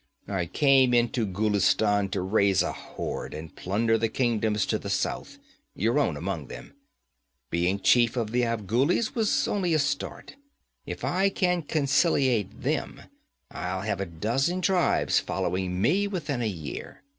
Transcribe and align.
'I 0.27 0.47
came 0.47 0.93
into 0.95 1.27
Ghulistan 1.27 2.09
to 2.09 2.21
raise 2.21 2.63
a 2.63 2.71
horde 2.71 3.35
and 3.35 3.55
plunder 3.55 3.99
the 3.99 4.09
kingdoms 4.09 4.65
to 4.65 4.79
the 4.79 4.89
south 4.89 5.37
your 5.75 5.99
own 5.99 6.17
among 6.17 6.47
them. 6.47 6.73
Being 7.51 7.79
chief 7.79 8.17
of 8.17 8.31
the 8.31 8.41
Afghulis 8.41 9.13
was 9.13 9.47
only 9.47 9.75
a 9.75 9.77
start. 9.79 10.37
If 10.87 11.05
I 11.05 11.29
can 11.29 11.61
conciliate 11.61 12.63
them, 12.63 12.99
I'll 13.51 13.81
have 13.81 14.01
a 14.01 14.07
dozen 14.07 14.61
tribes 14.63 15.19
following 15.19 15.79
me 15.79 16.07
within 16.07 16.41
a 16.41 16.47
year. 16.47 17.03